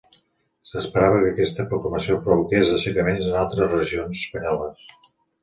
[0.69, 4.93] S'esperava que aquesta proclamació provoqués aixecaments en altres regions espanyoles.